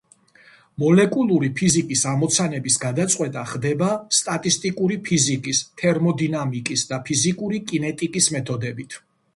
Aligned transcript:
მოლეკულური 0.83 1.49
ფიზიკის 1.59 2.01
ამოცანების 2.13 2.77
გადაწყვეტა 2.85 3.43
ხდება 3.51 3.91
სტატისტიკური 4.21 4.99
ფიზიკის, 5.11 5.61
თერმოდინამიკის 5.85 6.87
და 6.93 7.03
ფიზიკური 7.11 7.63
კინეტიკის 7.71 8.35
მეთოდებით. 8.39 9.01